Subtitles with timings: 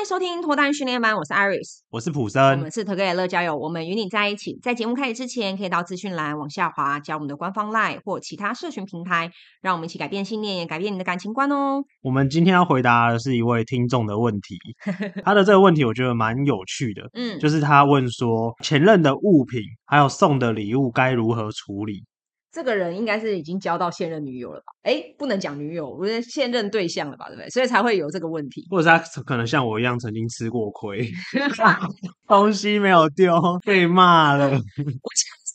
[0.00, 4.58] 欢迎收听脱单训练班，我是 Iris，我是普森，我们是 Together 乐交友，我们与你在一起。
[4.62, 11.84] 在节目开始之前，可以到资讯栏往下滑，加我们的官方 LINE 或其他社群平台，让我们一起改变信念，也改变你的感情观哦。
[12.00, 14.56] 我们今天要回答的是一位听众的问题，
[15.22, 22.06] 他的这个问题我觉得蛮有趣的， 嗯，就是他问说前任的物品还有送的礼物该如何处理。
[22.52, 24.72] 这个人应该是已经交到现任女友了吧？
[24.82, 27.48] 哎，不能讲女友，我觉得现任对象了吧，对不对？
[27.50, 28.66] 所以才会有这个问题。
[28.70, 31.08] 或者是他可能像我一样曾经吃过亏，
[32.26, 33.34] 东西没有丢，
[33.64, 34.46] 被骂了。
[34.50, 34.62] 我前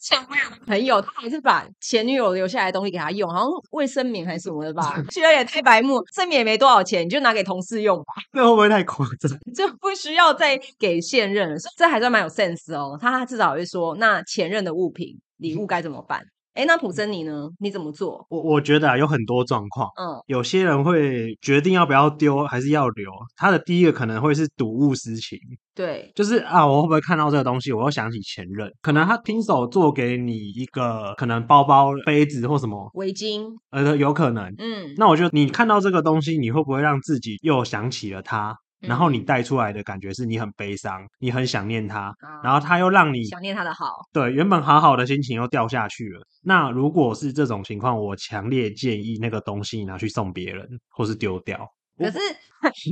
[0.01, 0.19] 前
[0.67, 5.01] 朋友，他还是把前女友留下来的东西给他用，好像卫生棉还是什么的吧？
[5.09, 8.13] 居然也太白目，卫生棉也没多少钱，你就拿给同事用吧？
[8.31, 9.31] 这会不会太夸张？
[9.55, 12.97] 就不需要再给现任了，这还算蛮有 sense 哦。
[13.01, 16.23] 他至少会说，那前任的物品礼物该怎么办？
[16.55, 17.49] 哎，那普森你呢？
[17.59, 18.25] 你怎么做？
[18.29, 19.89] 我我觉得啊，有很多状况。
[19.99, 23.11] 嗯，有些人会决定要不要丢，还是要留。
[23.35, 25.37] 他的第一个可能会是睹物思情。
[25.75, 28.71] 对，就是啊，我会不会看到这个东西，我又想起前任？
[28.81, 34.45] 可能他亲手做给你一个，可能包包、杯子或什么围巾，呃，有可能。
[34.57, 38.57] 嗯，那我觉得你看到这个东西，你会不会让自己又想起了他？
[38.87, 46.21] 然后你带出来的感觉是你很悲伤，你很想念他，啊、然后他又让你想念他的好，对，原本好好的心情又掉下去了。
[46.43, 51.67] 那如果是这种情况，我强烈建议那个东西拿去送别人，或是丢掉。
[51.97, 52.19] 可是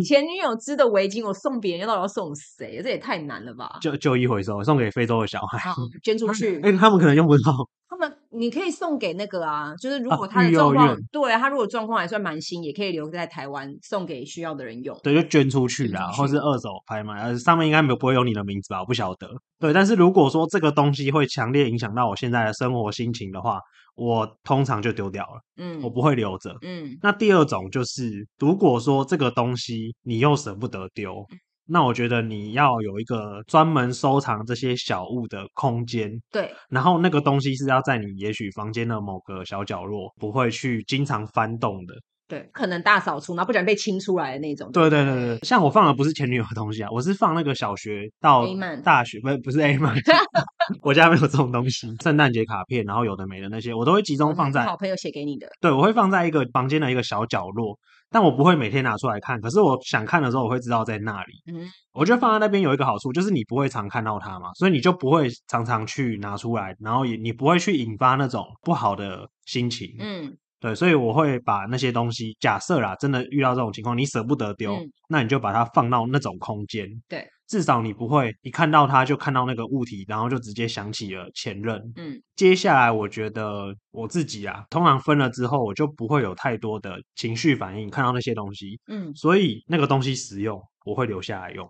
[0.03, 2.81] 前女友织的围巾，我送别人，要到底要送谁？
[2.81, 3.77] 这也太难了吧？
[3.81, 5.59] 就就一回收，送给非洲的小孩，
[6.01, 6.61] 捐出 去。
[6.61, 7.51] 哎，他们可能用不到。
[7.89, 14.99] 他们，你可以送给那个啊，就是如果他的状况，对啊，他如果状况还算蛮新，也可以留在台湾，送给需要的人用。
[15.03, 18.79] 对，就捐出去啦，或是二手拍卖，呃，上面应该没有不会有你的名字吧？
[18.81, 19.29] 我不晓得。
[19.59, 23.59] 对，但是如果说这个东西会强烈影响到我现在的生活心情的话。
[23.95, 26.97] 我通常就丢掉了，嗯，我不会留着，嗯。
[27.03, 36.51] 那第二种就是，如果说这个东西你又舍不得丢，嗯，那我觉得你要有一个专门收藏这些小物的空间，对。
[36.69, 41.93] 然后那个东西是要在你也许房间的某个小角落，不会去经常翻动的。
[42.27, 44.71] 对，可能大扫除，然后不小心被清出来的那种。
[44.71, 48.45] 对对对对，像我放的不是前女友的东西啊，我是放那个小学到
[48.83, 49.95] 大学，不是不是 A 曼
[50.81, 51.87] 我家没有这种东西。
[52.01, 55.47] 圣诞节卡片，然后有的没的那些，我都会集中放在、哦、好朋友写给你的。
[55.59, 57.77] 对，我会放在一个房间的一个小角落，
[58.09, 59.39] 但我不会每天拿出来看。
[59.41, 61.33] 可是我想看的时候，我会知道在那里。
[61.53, 69.89] 嗯，我觉得放在那边有一个好处，就是你不会常看到它嘛，所以你就不会常常去拿出来，然后也你不会去引发那种不好的心情。
[69.99, 70.37] 嗯。
[70.63, 76.87] 对，所以我会把那些东西，假设啦，真的遇到这种情况，你舍不得丢，嗯、那你就把它放到那种空间。
[77.09, 81.77] 对，至少你不会一看到它就看到那个物体，然后就直接想起了前任。
[81.97, 88.79] 嗯，接下来我觉得我自己啊，通常分了之后，我就不会有太多的情绪反应，看到那些东西。
[88.87, 91.69] 嗯，所以那个东西实用，我会留下来用。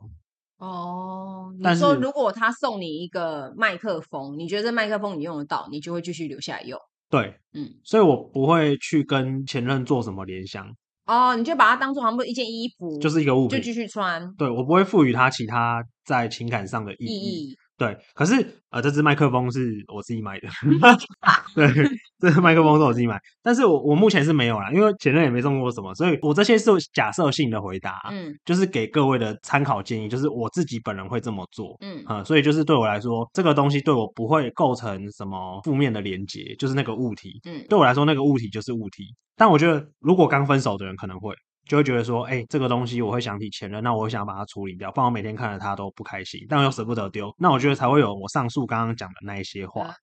[0.59, 6.79] 哦，你说如果他送你一个麦克风，你觉得这麦克风你用得到，你就会继续留下来用。
[7.13, 10.65] 对，嗯，所以我不会去跟前任做什么联想。
[11.05, 14.33] 哦，你就把它当做好像一件衣服，就是一个物品，就继续穿。
[14.35, 17.05] 对，我不会赋予它其他在情感上的意义。
[17.05, 18.35] 意义对，可是
[18.69, 20.47] 呃，这支麦克风是我自己买的。
[21.55, 21.67] 对，
[22.19, 39.03] 这支麦克风是我自己买，但是我我目前是没有啦，因为前任也没送过什么，所以我这些是假设性的回答，嗯，就是给各位的参考建议，就是我自己本人会这么做，嗯，嗯，所以就是对我来说，这个东西对我不会构成什么负面的连结，就是那个物体，嗯，对我来说那个物体就是物体，
[39.35, 41.33] 但我觉得如果刚分手的人可能会。
[41.67, 49.93] 就会觉得说，哎、欸，这个东西我会想起前任，那我会想把它处理掉，不然我每天看着它都不开心，但我又舍不得丢，那我觉得才会有我上述刚刚讲的那一些话。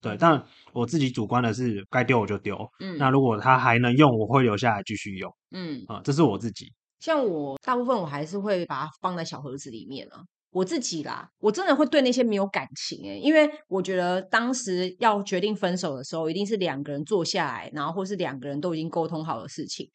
[0.00, 0.40] 对，但
[0.72, 2.56] 我自己主观的是，该丢我就丢。
[2.78, 5.28] 嗯，那如果它还能用，我会留下来继续用。
[5.50, 6.72] 嗯啊、嗯，这是我自己。
[7.00, 10.22] 像我大部分我还是会把它放在小盒子里面啊。
[10.50, 19.86] 我自己啦，我真的会对那些没有感情诶，因为我觉得当时要决定分手的时候，一定是两个人坐下来，然后或是两个人都已经沟通好的事情。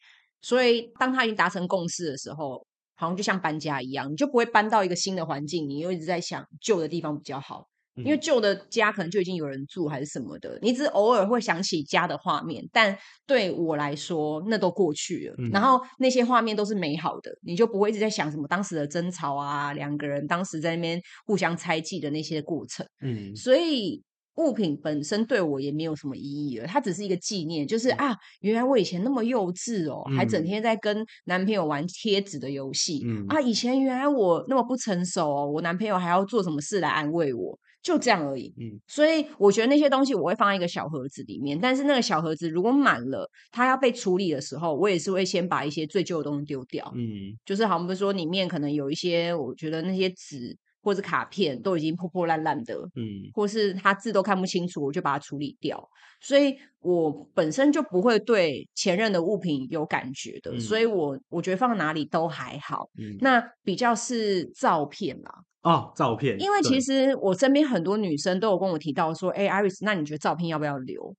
[0.44, 12.96] 所以，当他已经达成共识的时候，好像就像搬家一样，你就不会搬到一个新的环境，你又一直在想旧的地方比较好，因为旧的家可能就已经有人住还是什么的，你只偶尔会想起家的画面，但
[13.26, 15.34] 对我来说，那都过去了。
[15.50, 22.86] 然后那些画面都是美好的，你就不会一直在想什么当时的争吵啊，两个人当时在那边互相猜忌的那些过程。
[23.00, 24.02] 嗯，所以。
[24.36, 38.52] 物品本身对我也没有什么意义了，它只是一个纪念，就是啊，原来我以前那么幼稚哦，还整天在跟男朋友玩贴纸的游戏，嗯、啊，以前原来我那么不成熟哦，我男朋友还要做什么事来安慰我，就这样而已。
[38.58, 46.92] 嗯，所以我觉得那些东西我会放在一个小盒子里面，但是那个小盒子如果满了，它要被处理的时候，我也是会先把一些最旧的东西丢掉。
[46.96, 50.56] 嗯，就是好像比如说里面可能有一些，我觉得那些纸。
[50.84, 53.02] 或者卡片都已经破破烂烂的，嗯，
[53.32, 55.82] 或是他字都看不清楚，我就把它处理掉。
[56.20, 62.88] 所以我本身就不会对前任的物品有感觉的，嗯、所以我我觉得放哪里都还好。
[62.98, 65.32] 嗯，那比较是照片啦。
[65.62, 66.38] 哦，照片。
[66.38, 71.14] 因为其实我身边很多女生都有跟我提到说，哎，Iris，那你觉得照片要不要留？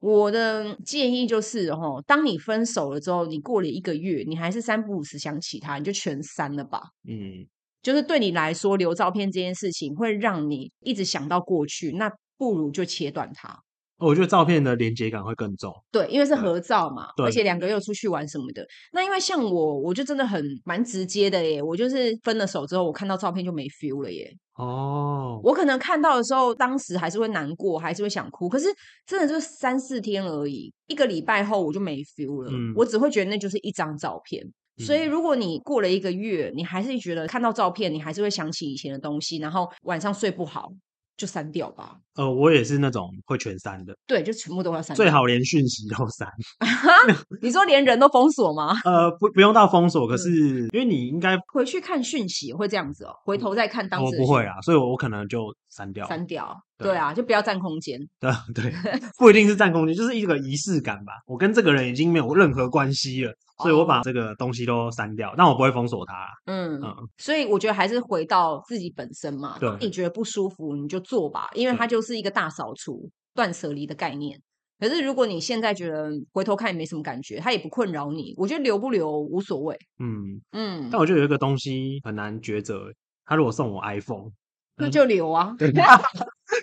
[0.00, 6.82] 我的建议就是，哦，当你分手了之后，你过了一个月，你还是三不五时想起他，你就全删了吧。
[7.08, 7.46] 嗯。
[7.86, 13.56] 就是对你来说，留照片这件事情会让你一直想到过去，那不如就切断它。
[13.98, 15.72] 我觉得照片的连接感会更重。
[15.92, 18.66] 对，因为是合照嘛，而且两个又出去玩什么的。
[18.92, 21.62] 那因为像我，我就真的很蛮直接的耶。
[21.62, 24.28] 我就是分了手之后，我看到照片就没 feel 了耶。
[24.58, 28.48] 哦，我可能看到的时候，当时还是会难过，还是会想哭。
[28.48, 28.66] 可是
[29.06, 32.50] 真的就三四天而已，一个礼拜后我就没 feel 了。
[32.52, 34.44] 嗯，我只会觉得那就是一张照片。
[34.78, 40.70] 所以，如果你过了一个月，你还是觉得看到照片，你还是会想起以前的东西，然后晚上睡不好，
[41.16, 41.96] 就删掉吧。
[42.16, 43.94] 呃，我也是那种会全删的。
[44.06, 44.94] 对，就全部都要删。
[44.96, 46.28] 最好连讯息都删。
[47.42, 48.74] 你说连人都封锁吗？
[48.84, 50.30] 呃，不，不用到封锁，可是
[50.72, 54.06] 因为你应该回去看讯息会这样子哦，回头再看当时。
[54.06, 56.06] 我不会啊，所以我我可能就删掉。
[56.06, 56.54] 删掉。
[56.78, 57.98] 对啊，就不要占空间。
[58.20, 58.72] 对对，
[59.18, 61.12] 不一定是占空间，就是一个仪式感吧。
[61.26, 63.32] 我跟这个人已经没有任何关系了。
[63.62, 66.28] 所以我把这个东西都删掉，但我不会封锁他。
[66.44, 69.56] 嗯嗯，所以我觉得还是回到自己本身嘛。
[69.58, 74.38] 对，你觉得不舒服你就做吧，因为它就是一个大扫除、断舍离的概念。
[74.78, 79.74] 可是如果你现在觉得回头看也没什么感觉，它也不困扰你，我觉得留不留无所谓。
[79.98, 82.92] 嗯嗯，但我觉得有一个东西很难抉择，
[83.24, 84.30] 他如果送我 iPhone，
[84.78, 85.54] 那就留啊。
[85.58, 85.72] 对，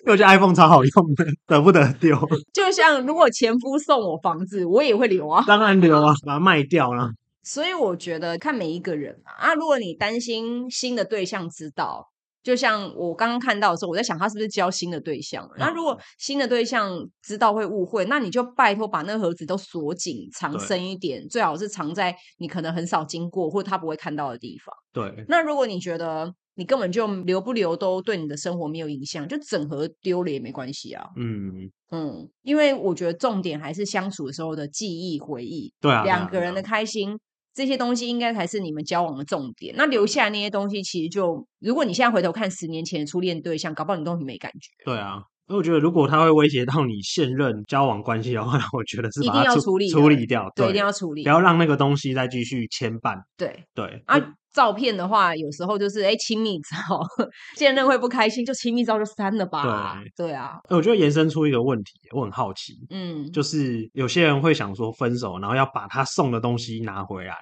[0.06, 2.18] 我觉得 iPhone 超好用的，舍不得丢。
[2.54, 5.44] 就像如果前夫送我房子，我也会留啊。
[5.48, 7.10] 当然留啊，把它卖掉了。
[7.44, 12.08] 所以我觉得看每一个人啊，啊，如果你担心新的对象知道，
[12.42, 15.50] 就像我刚刚看到的时候，我在想他是不是交新的对象。
[15.58, 16.90] 那如果新的对象
[17.22, 24.74] 知道会误会，那你就拜托把那个盒子都锁紧，藏深一点，最好是藏在你可能很少经过或者他不会看到的地方。
[24.94, 25.26] 对。
[25.28, 31.06] 那如果你觉得，你根本就留不留都对你的生活没有影响，就整合丢了也没关系啊。
[31.18, 37.18] 嗯嗯，因为我觉得重点还是相处的时候的记忆回忆，对啊，两个人的开心，
[37.54, 39.74] 这些东西应该才是你们交往的重点。
[39.78, 44.70] 那留下那些东西，其实就如果你现在回头看十年前的初恋对象，搞不好你都很没感觉。
[44.86, 45.24] 对啊。
[45.50, 53.18] 因为我觉得，如果他会威胁到你现任交往关系的话，我觉得是把一定要处理处理掉，对，对，一定要处理，不要让那个东西再继续牵绊。
[53.36, 54.18] 对对啊，
[54.54, 57.02] 照片的话，有时候就是哎，亲密照，
[57.58, 60.00] 现任会不开心，就亲密照就删了吧。
[60.16, 67.36] 对对啊，我觉得延伸出一个问题，我很好奇，嗯，就是有些人会想说分手，然后要把他送的东西拿回来，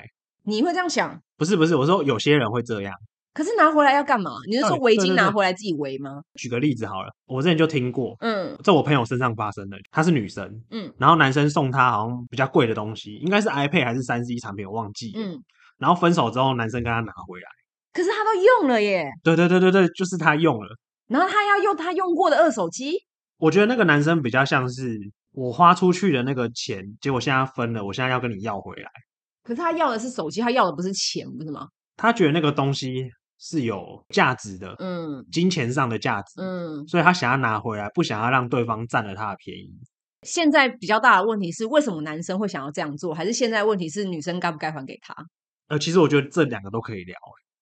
[0.45, 1.19] 你会这样想？
[1.37, 2.93] 不是不是，我说有些人会这样。
[3.33, 4.31] 可是拿回来要干嘛？
[4.49, 6.21] 你是说围巾拿回来自己围吗？
[6.35, 15.39] 举个例子好了，我之前就听过，嗯，在我朋友身上发生的，她是女生，嗯，然后男生送她好像比较贵的东西，应该是 iPad 还是三 C 产品，我忘记，嗯，
[15.81, 17.49] 然后分手之后，男生跟她拿回来，
[17.91, 20.69] 可是他都用了耶，对对对对对，就是他用了，
[21.07, 22.93] 然后他要用他用过的二手机，
[23.37, 24.97] 我觉得那个男生比较像是
[25.31, 28.89] 我花出去的那个钱，结果现在分了，我现在要跟你要回来，
[29.43, 31.67] 可是他要的是手机，他要的不是钱，不是吗？
[31.97, 33.09] 他觉得那个东西。
[33.43, 39.73] 是有价值的，嗯，金钱上的价值，嗯，所以他想要拿回来，不想要让对方占了他的便宜。
[40.21, 43.15] 现在比较大的问题是，为什么男生会想要这样做？
[43.15, 45.15] 还是现在问题是女生该不该还给他？
[45.71, 47.15] 呃，其实我觉得这两个都可以聊。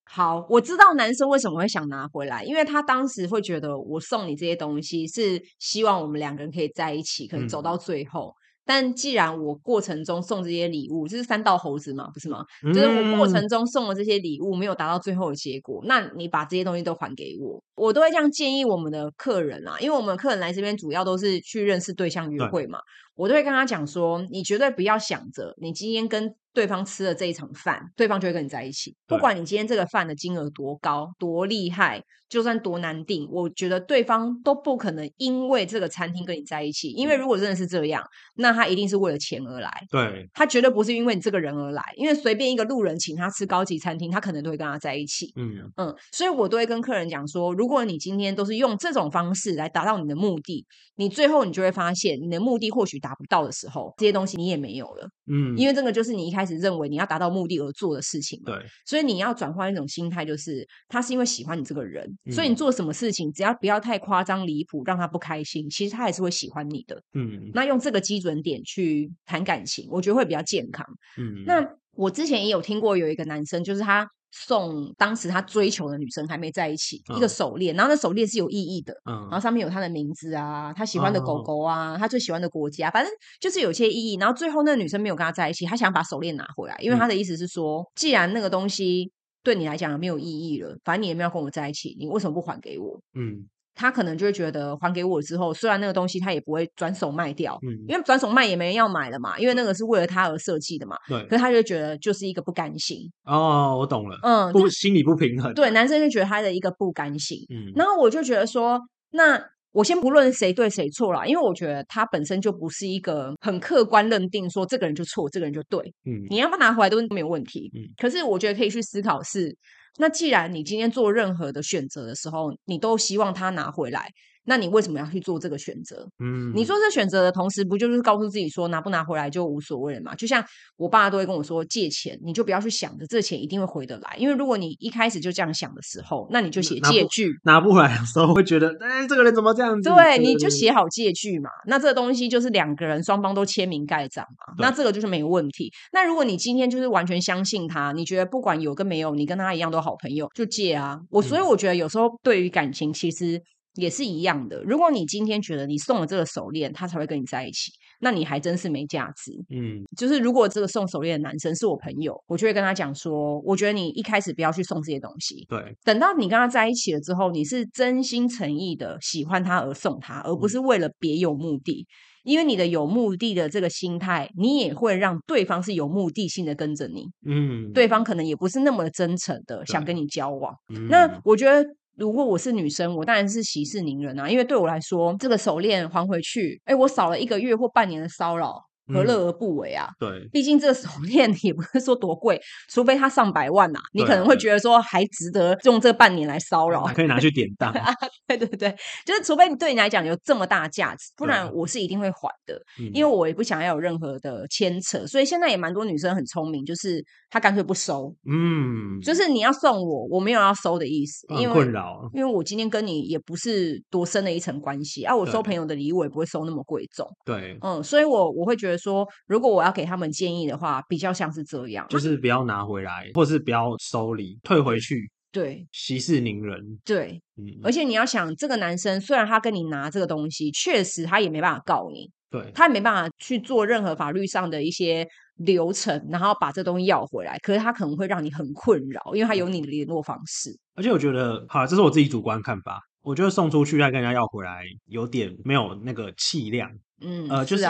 [0.06, 8.30] 好，我知道男生为什么会想拿回来，因为他当时会觉得我送你这些东西是希望我们两个人可以在一起，可能走到最后。
[8.30, 12.46] 嗯但既然我过程中送这些礼物，就是三道猴子嘛，不是吗？
[12.64, 22.78] 嗯、就是我过程中送的这些礼物没有达到最后的结果，那你把这些东西都还给我，我都会这样建议我们的客人啊，因为我们客人来这边主要都是去认识对象约会嘛，
[23.16, 32.04] 我都会跟他讲说，你绝对不要想着你今天跟对方吃了这一场饭，对方就会跟你在一起，不管你今天这个饭的金额多高多厉害。
[32.30, 36.92] 就算多难定，我觉得对方都不可能因为这个餐厅跟你在一起。
[36.92, 38.04] 因为如果真的是这样，
[38.36, 39.72] 那他一定是为了钱而来。
[39.90, 41.84] 对，他绝对不是因为你这个人而来。
[41.96, 45.34] 因为随便一个路人请他吃高级餐厅，他可能都会跟他在一起。
[45.36, 50.64] 嗯嗯，所以我都会跟客人讲说，如果你今天都是用这种方式来达到你的目的，
[50.98, 55.10] 你最后你就会发现，你的目的或许达不到的时候，这些东西你也没有了。
[55.32, 58.40] 嗯，因为这个就是你一开始认为你要达到目的而做的事情。
[58.46, 58.56] 对，
[58.86, 62.08] 所以你要转换一种心态，就是他是因为喜欢你这个人。
[62.26, 67.02] 嗯、所以你做什么事情，只要不要太夸张离谱，让他不开心，其实他还是会喜欢你的。
[67.14, 70.86] 嗯，那用这个基准点去谈感情，我觉得会比较健康。
[71.18, 74.08] 嗯，那我之前也有听过有一个男生，就是他。
[74.32, 83.12] 送当时他追求的女生还没在一起，嗯、一个手链，然后那手链是有意义的，嗯，然后上面有他的名字啊，他喜欢的狗狗啊，哦、他最喜欢的国家，反正
[83.42, 84.18] 就是有些意义。
[84.18, 89.12] 然后最后那个女生没有跟他在一起，他想把手链拿回来，因为他的意思是说，嗯、既然那个东西
[89.44, 93.00] 对你来讲没有意义了，反正你也没有跟我在一起，你为什么不还给我？
[93.14, 93.48] 嗯。
[93.76, 101.24] 他可能就会觉得还给我之后，虽然那个东西他也不会转手卖掉，嗯，因为转手卖也没人要买了嘛，因为那个是为了他而设计的嘛，对。
[101.28, 103.10] 可是他就觉得就是一个不甘心。
[103.24, 105.54] 哦，我懂了，嗯，不，心里不平衡。
[105.54, 107.72] 对，男生就觉得他的一个不甘心，嗯。
[107.74, 108.82] 然后我就觉得说，
[109.12, 109.42] 那
[109.80, 116.28] 我先不论谁对谁错啦，因为我觉得他本身就不是一个很客观认定说这个人就错，这个人就对，嗯。
[116.30, 117.80] 你要不拿回来都没有问题，嗯。
[117.96, 119.56] 可是我觉得可以去思考是，
[119.98, 124.10] 那既然你今天做任何的选择的时候，你都希望他拿回来。
[124.50, 126.10] 那你为什么要去做这个选择？
[126.18, 130.16] 嗯，你做这选择的同时，不就是告诉自己说拿不拿回来就无所谓了嘛？
[130.16, 130.44] 就像
[130.76, 139.88] 我爸都会跟我说，借钱你就不要去想着这钱一定会回得来，因为如果你一开始就这样想的时候，那你就写借据，拿不回来的时候会觉得，哎，这个人怎么这样子？
[139.88, 141.52] 对，你就写好借据嘛。
[141.68, 145.72] 那这个东西就是两个人双方都签名盖章嘛，那这个就是没有问题。
[145.94, 151.00] 那如果你今天就是完全相信他，你觉得不管有跟没有，你跟他一样都好朋友，就借啊。
[151.12, 153.40] 我所以我觉得有时候对于感情，其实。
[153.80, 154.62] 也是一样的。
[154.64, 157.72] 如果你今天觉得你送了这个手链，他才会跟你在一起，
[158.02, 159.32] 那你还真是没价值。
[159.50, 165.46] 嗯，就是如果这个送手链的男生是我朋友，我就会跟他讲说，我觉得你一开始不要去送这些东西。
[165.48, 171.86] 对，等到你跟他在一起了之后，你是真心诚意的喜欢他而送他，而不是为了别有目的。
[171.90, 177.06] 嗯，因为你的有目的的这个心态，你也会让对方是有目的性的跟着你。
[177.26, 180.54] 嗯，对方可能也不是那么真诚的想跟你交往。
[180.74, 181.66] 嗯，那我觉得。
[182.00, 188.56] 如果我是女生，我当然是息事宁人啊，因为对我来说，这个手链还回去，哎，我少了一个月或半年的骚扰。
[188.92, 189.88] 何乐而不为啊？
[190.00, 192.42] 对，毕竟这个手链 也不是说多贵，
[192.72, 197.72] 除非它上百万呐、啊，你可能会觉得说还值得用这半年来骚扰，可以拿去典当。
[198.38, 202.60] 对 对对，就是除非你对你来讲有这么大的价值，不然我是一定会还的，
[202.94, 205.06] 因为我也不想要有任何的牵扯。
[205.06, 218.80] 所以现在也蛮多女生很聪明，就是她干脆不收，嗯，就是你要送我，我没有要收的意思，因为困扰，因为我今天跟你也不是多深的一层关系啊，我收朋友的礼物也不会收那么贵重，对，嗯，所以我我会觉得。
[218.80, 225.12] 说，如果我要给他们建议的话，比较像是这样，就是不要拿回来，或是不要收礼，退回去。
[225.32, 226.80] 对，息事宁人。
[226.84, 237.38] 对，嗯，而且你要想，这个男生虽然他跟你拿这个东西，确实他也没办法告你，对，他也没办法去做任何法律上的一些流程，然后把这东西要回来。
[237.40, 240.50] 可是他可能会让你很困扰，因为他有你的联络方式。
[240.76, 242.82] 而且我觉得，好，这是我自己主观看法。
[243.02, 246.70] 我觉得送出去再跟人家要回来，有点没有那个气量。
[247.02, 247.64] 嗯，呃，就是，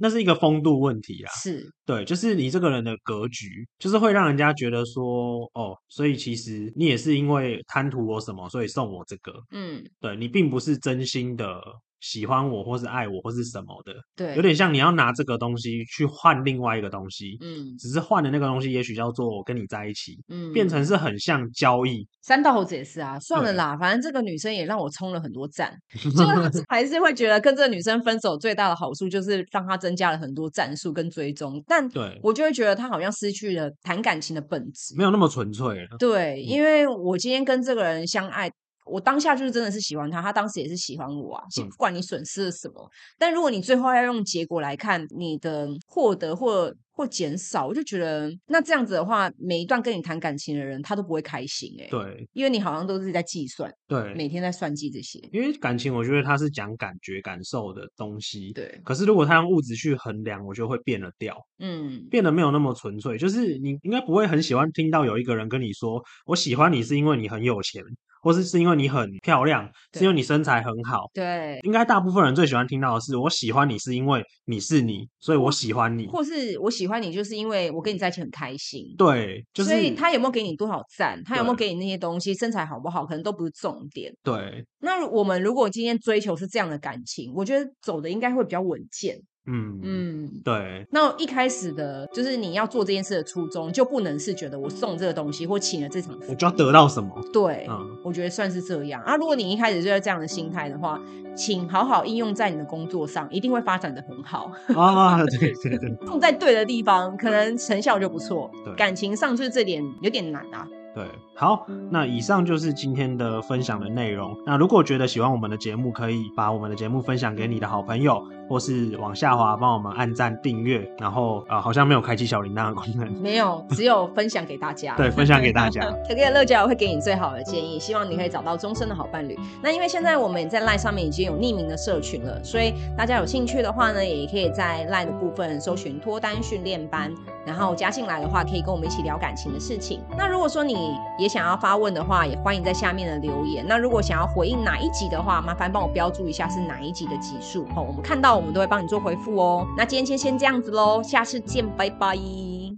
[0.00, 1.32] 那是一个风度问题啊。
[1.32, 9.32] 是，对，就是你这个人的格局，就是会让人家觉得说，哦，所以其实你也是因为贪图我什么，所以送我这个。
[9.52, 11.60] 嗯，对，你并不是真心的。
[12.00, 22.06] 喜欢我，或是爱我，或是什么的，对，有点像你要拿这个东西去换另外一个东西，嗯，只是换的那个东西，也许叫做我跟你在一起，嗯，变成是很像交易。
[22.22, 25.74] 三道猴子也是啊，算了啦，反正这个女生也让我充了很多赞，
[26.16, 26.24] 就
[26.68, 35.96] 还是会觉得跟这个女生分手最大的好处就是让她增加了很多战术跟追踪，但对我就会觉得她好像失去了谈感情的本质，没有那么纯粹了。
[35.98, 38.50] 对，因为我今天跟这个人相爱。
[38.88, 41.44] 我当下就是真的是喜欢他，他当时也是喜欢我啊。
[41.70, 51.90] 不管你损失了什么，但如果你最后要用结果来看你的获得或或减少，我就觉得那这样子的话，每一段跟你谈感情的人他都不会开心哎、欸。
[51.90, 55.20] 对，因为你好像都是在计算，对，每天在算计这些。
[55.32, 58.52] 因为感情，我觉得它是讲感觉、感受的东西。
[58.52, 61.36] 对，可是如果他用物质去衡量，我觉得会变了调。
[61.60, 63.16] 嗯，变得没有那么纯粹。
[63.16, 67.80] 就是你应该不会很喜欢听到有一个人跟你说：“我喜欢你是因为你很有钱。”
[68.22, 71.10] 或是是因为你很漂亮，是因为你身材很好。
[71.14, 76.06] 对，应该大部分人最喜欢听到的是，我喜欢你是因为你是你，所以我喜欢你。
[76.08, 78.84] 或是我喜欢你，就是因为我跟你在一起很开心。
[78.96, 79.70] 对，就是。
[79.70, 84.12] 所以他有没有给你多少赞，他有没有给你那些东西，身材好不好，可能都不是重点。
[84.22, 84.64] 对。
[84.80, 89.18] 那我们如果今天追求是这样的感情，我觉得走的应该会比较稳健。
[89.48, 90.86] 嗯嗯，对。
[90.90, 97.10] 那一开始的，就是你要做这件事的初衷，就不能是觉得我送这个东西或请了这场，我就要得到什么？
[97.32, 99.16] 对，嗯，我觉得算是这样啊。
[99.16, 101.00] 如果你一开始就在这样的心态的话，
[101.34, 105.24] 请好好应用在你的工作上，一定会发展的很好啊。
[105.24, 108.50] 对对对， 用在对的地方，可能成效就不错。
[108.64, 110.66] 对，感情上就是这点有点难啊。
[110.98, 114.36] 对，好，那以上就是今天的分享的内容。
[114.44, 120.90] 那如果觉得喜欢我们的节目，可以把我们的节目分享给你的好朋友，或是往下滑帮我们按赞订阅。
[120.98, 124.96] 然后呃，好像没有开启小铃铛的功能，没有，只有分享给大家。
[124.96, 125.82] 对，分享给大家。
[126.08, 129.38] 可可的乐交友会给你最好的建议，希望你可以找到终身的好伴侣。
[129.62, 137.14] 那因为现在我们在 LINE 上面已经有匿名的社群了，所以大家有兴趣的话呢，也可以在 LINE 的部分搜寻脱单训练班，
[137.46, 140.00] 然后加进来的话，可以跟我们一起聊感情的事情。
[140.16, 140.87] 那如果说你
[141.18, 143.64] 也想要发问的话，也欢迎在下面的留言。
[143.66, 149.66] 那如果想要回应哪一集的话，麻烦帮我标注一下是哪一集的集数，好，我们看到我们都会帮你做回复哦。
[149.76, 152.58] 那今天先先这样子喽，下次见，拜拜。